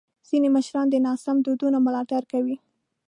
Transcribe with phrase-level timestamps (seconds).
[0.27, 2.55] ځینې مشران د ناسم دودونو ملاتړ کوي.